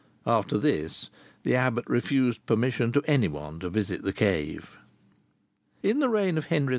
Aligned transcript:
After 0.25 0.57
this 0.57 1.11
the 1.43 1.53
abbot 1.53 1.85
refused 1.87 2.43
permission 2.47 2.91
to 2.93 3.03
any 3.05 3.27
one 3.27 3.59
to 3.59 3.69
visit 3.69 4.01
the 4.01 4.11
cave. 4.11 4.79
In 5.83 5.99
the 5.99 6.09
reign 6.09 6.39
of 6.39 6.45
Henry 6.47 6.69
II. 6.69 6.69